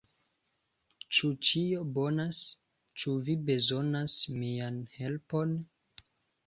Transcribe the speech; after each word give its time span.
Ĉu 1.17 1.29
ĉio 1.49 1.83
bonas? 1.97 2.39
Ĉu 3.03 3.15
vi 3.29 3.39
bezonas 3.51 4.19
mian 4.43 4.83
helpon? 4.99 5.57